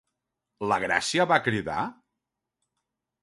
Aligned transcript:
La 0.71 0.77
Gràcia 0.83 1.27
va 1.31 1.37
cridar? 1.49 1.83